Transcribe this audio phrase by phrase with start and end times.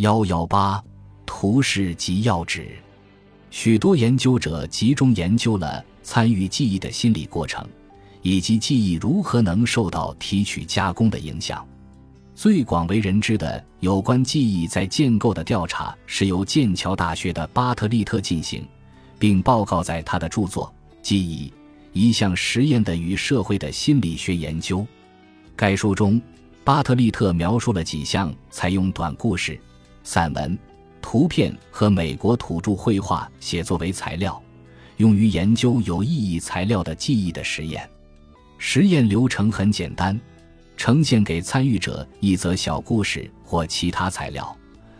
[0.00, 0.82] 幺幺八
[1.26, 2.68] 图示及要旨。
[3.50, 7.66] 许多研究者集中研究了参与记忆的心理过程，
[8.22, 11.66] 以及记忆如何能受到提取加工的影响。
[12.34, 18.66] 最广为人知的有关记忆在建构的调查，是由剑桥大学的巴特利特进行，
[19.18, 20.72] 并报告在他的著作
[21.02, 21.52] 《记忆：
[21.92, 24.78] 一项实验的与社会的心理学研究》。
[25.54, 26.18] 该书中，
[26.64, 29.60] 巴特利特描述了几项采用短故事、
[30.10, 30.58] 散文。
[31.00, 34.42] 图片和美国土著绘画写作为材料，
[34.96, 37.88] 用于研究有意义材料的记忆的实验。
[38.58, 40.20] 实验流程很简单，
[40.76, 44.54] 呈现给参与者一则小故事或其他材料，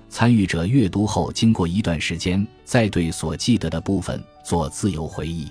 [0.09, 5.51] 参与者阅读后，经过一段时间，再对所记得的部分做自由回忆。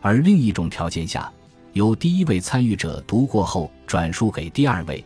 [0.00, 1.28] 而另一种条件下，
[1.72, 5.04] 由第一位参与者读过后转述给第二位，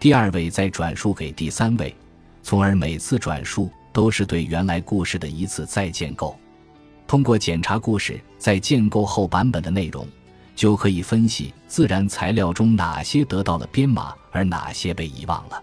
[0.00, 1.94] 第二位再转述给第三位，
[2.42, 3.70] 从而每次转述。
[3.92, 6.38] 都是对原来故事的一次再建构。
[7.06, 10.06] 通过检查故事在建构后版本的内容，
[10.54, 15.60] 就可以分析自然材料中哪些得到了编码，而哪些被遗忘了。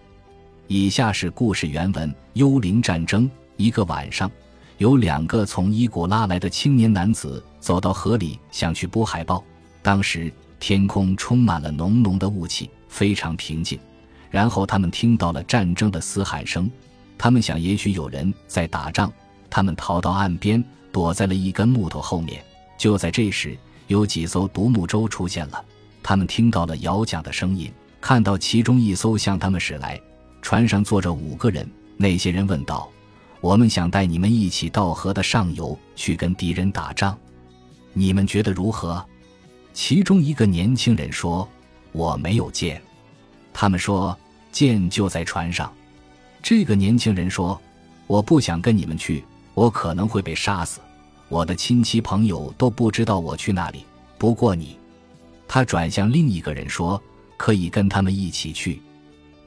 [0.67, 3.29] 以下是故事原文：幽灵战争。
[3.55, 4.29] 一个晚上，
[4.77, 9.41] 有两个从伊古拉来的青年男子走到河里，想去捕海豹。
[9.81, 13.79] 当时天空充满了浓浓的雾气，非常平静。
[14.37, 16.69] 然后他们听到了战争的嘶喊声。
[17.17, 19.11] 他们想，也许有人在打仗。
[19.49, 22.39] 他们逃到岸边，躲在了一根木头后面。
[22.77, 23.57] 就在这时，
[23.87, 25.65] 有几艘独木舟出现了。
[26.03, 29.99] 他们听到了摇桨的声音，看到其中一艘向他们驶来，
[30.43, 31.67] 船上坐着五个人。
[31.97, 32.87] 那些人问道
[33.41, 37.17] ：“我们想带你们一起到河的上游去跟敌人打仗，
[37.91, 39.03] 你们觉得如何？”
[39.73, 41.49] 其中一个年轻人说
[41.91, 42.79] ：“我没有剑。”
[43.51, 44.15] 他们说
[44.57, 45.71] ：“剑就在船上。”
[46.41, 47.61] 这个年轻人说
[48.07, 50.79] ：“我不想跟你们去，我可能会被杀死。
[51.29, 53.85] 我的亲戚朋友都不知道我去那里。
[54.17, 54.75] 不过你……”
[55.47, 56.99] 他转向另一个人说
[57.37, 58.81] ：“可以跟他们一起去。”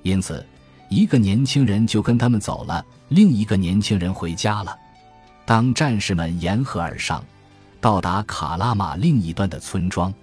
[0.02, 0.46] 因此，
[0.88, 4.76] 一个年轻人就跟他们走了，另一个年轻人回家了。
[5.44, 7.24] 当战士们沿河而上，
[7.80, 10.14] 到达卡拉马另一端的村庄，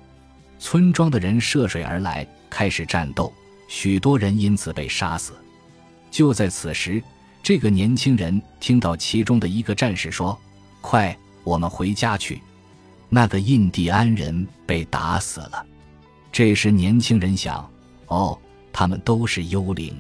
[0.59, 3.33] 村庄的人涉水而来，开始战斗，
[3.67, 5.33] 许多人因此被杀死。
[6.09, 7.01] 就在此时，
[7.43, 10.37] 这个年轻人听到其中的一个战士说
[10.81, 12.41] ：“快，我们回家去。”
[13.09, 15.65] 那个印第安人被打死了。
[16.31, 17.69] 这时，年轻人想
[18.07, 18.37] ：“哦，
[18.73, 19.95] 他们都是幽灵。”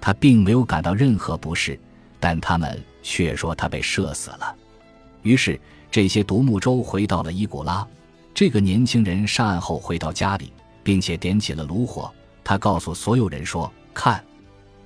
[0.00, 1.78] 他并没有感到任何不适，
[2.20, 4.54] 但他们却说他被射死了。
[5.22, 5.58] 于是，
[5.90, 7.86] 这些独木舟回到了伊古拉。
[8.34, 12.12] 这个年轻人上岸后回到家里，并且点起了炉火。
[12.44, 14.22] 他告诉所有人说：“看。”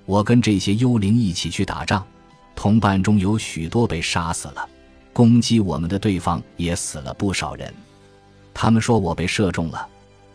[0.06, 2.02] 我跟这些幽灵一起去打仗，
[2.56, 4.66] 同伴中有许多被杀死了，
[5.12, 7.74] 攻击我们的对方也死了不少人。
[8.54, 9.86] 他们说我被射中了，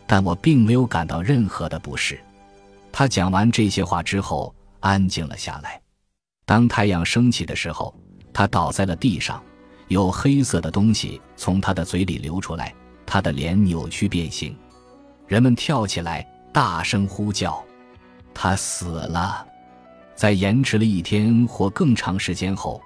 [0.06, 2.20] 但我并没有感到任何的不适。
[2.92, 5.80] 他讲完这些话之后，安静了下来。
[6.46, 7.92] 当太阳升起的时候，
[8.32, 9.42] 他倒在了地上，
[9.88, 12.72] 有黑色的东西从他的嘴里流出来，
[13.04, 14.56] 他的脸扭曲变形。
[15.26, 17.60] 人们跳起来，大声呼叫
[18.32, 19.44] ：“他死了！”
[20.14, 22.80] 在延迟了一天或更长时间后，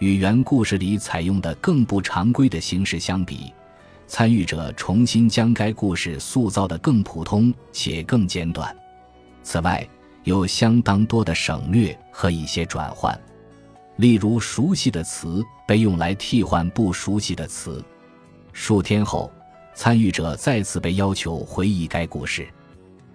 [0.00, 3.54] 与原故事里采用的更不常规的形式相比，
[4.06, 8.76] 参与者重新将该故事塑造得更普通且更简短。
[9.42, 9.88] 此外，
[10.24, 13.18] 有相当多的省略和一些转换，
[13.96, 17.82] 例如熟悉的词被用来替换不熟悉的词。
[18.52, 19.32] 数天后，
[19.72, 22.46] 参与者再次被要求回忆该故事，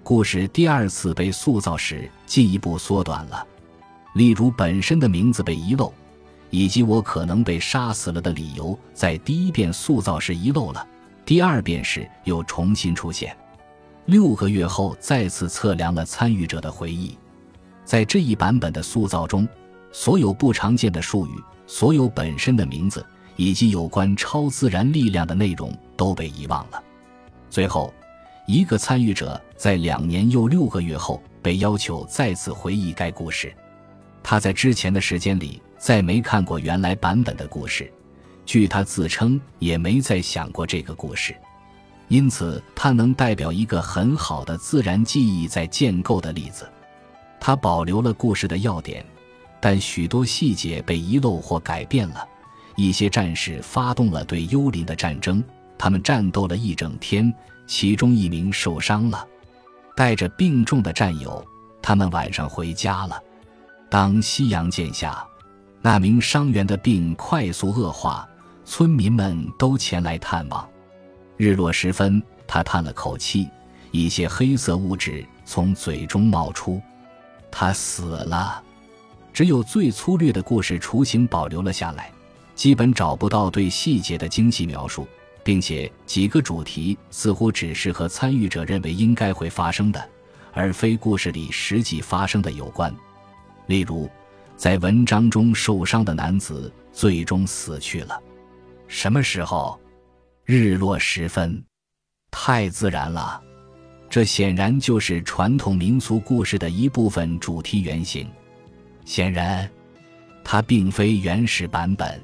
[0.04, 3.46] 故事第二次被塑造时进一步缩短了。
[4.14, 5.94] 例如，本身的名字被遗漏，
[6.50, 10.86] 以及我可能被杀死了的理由，在第一遍塑造时遗漏了，
[11.24, 13.36] 第二遍时又重新出现。
[14.06, 17.16] 六个月后，再次测量了参与者的回忆，
[17.86, 19.48] 在这一版本的塑造中，
[19.92, 21.32] 所有不常见的术语、
[21.68, 23.06] 所有本身的名字
[23.38, 26.84] 以及有关超自然力量的内容都被遗忘了。
[27.50, 27.94] 最后，
[28.46, 33.54] 一个参与者在两年又六个月后被要求再次回忆该故事。
[34.24, 37.92] 他在之前的时间里再没看过原来版本的故事，
[38.46, 41.36] 据他自称，也没再想过这个故事，
[42.08, 46.70] 因此他能代表一个很好的自然记忆在建构的例子。
[47.40, 49.04] 他保留了故事的要点，
[49.60, 52.28] 但许多细节被遗漏或改变了。
[52.76, 55.44] 一些战士发动了对幽灵的战争，
[55.78, 57.34] 他们战斗了一整天，
[57.72, 59.26] 其中一名受伤了，
[59.96, 61.42] 带着病重的战友，
[61.82, 63.24] 他们晚上回家了。
[63.90, 65.26] 当夕阳渐下，
[65.82, 68.28] 那名伤员的病快速恶化，
[68.66, 70.68] 村民们都前来探望。
[71.38, 73.48] 日落时分，他叹了口气，
[73.92, 76.82] 一些黑色物质从嘴中冒出。
[77.50, 78.62] 他死了。
[79.32, 82.12] 只有最粗略的故事雏形保留了下来，
[82.54, 85.08] 基本找不到对细节的精细描述，
[85.44, 90.10] 并且几个主题似乎只是和参与者认为应该会发生的，
[90.54, 92.94] 而非故事里实际发生的有关。
[93.68, 94.10] 例如，
[94.56, 98.22] 在文章中受伤的男子最终死去了，
[98.88, 99.80] 什么时候？
[100.44, 101.64] 日落时分。
[102.30, 103.42] 太自然了，
[104.10, 108.28] 这显然就是传统民俗故事的一部分主题原型。
[109.06, 109.70] 显然，
[110.44, 112.22] 它并非原始版本。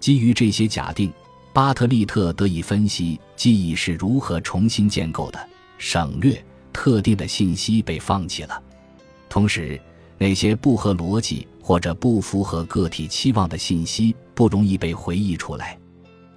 [0.00, 1.12] 基于这些假定，
[1.56, 5.48] 巴特利特得以分析记忆是如何重新建构的，
[5.78, 6.38] 省略
[6.70, 8.62] 特定的信息被放弃了。
[9.26, 9.80] 同时，
[10.18, 15.78] 那些不合逻辑或者不符合个体期望的信息不容易被回忆出来。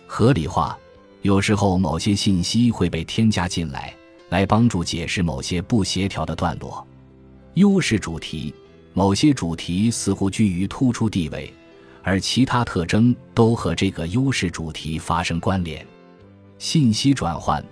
[0.08, 0.78] 合理化，
[1.22, 3.94] 有时候某些信息会被添加进来，
[4.30, 6.88] 来帮助解释某些不协调的段落。
[7.56, 8.56] 优势主题。
[8.94, 11.54] 某些主题似乎居于突出地位，
[12.04, 15.86] 而其他特征都和这个优势主题发生关联。
[16.58, 17.64] 信息转换，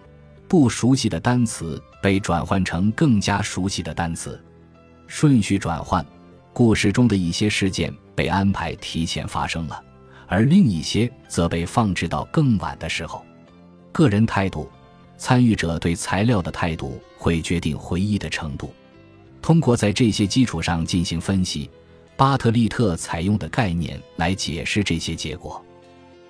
[0.47, 4.41] 不熟悉的单词被转换成更加熟悉的单词。
[5.07, 6.06] 顺序转换，
[6.53, 9.83] 故事中的一些事件被安排提前发生了，
[10.27, 13.25] 而另一些则被放置到更晚的时候。
[13.91, 14.69] 个人态度，
[15.18, 18.74] 参与者对材料的态度会决定回忆的程度。
[19.41, 21.69] 通过在这些基础上进行分析，
[22.18, 25.64] 巴特利特采用的概念来解释这些结果。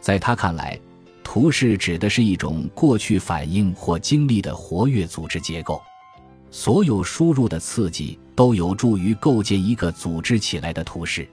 [0.01, 0.77] 在他看来，
[1.23, 5.81] 图示指的是一种过去反应或经历的活跃组织结构。
[6.51, 11.27] 所有输入的刺激都有助于构建一个组织起来的图示。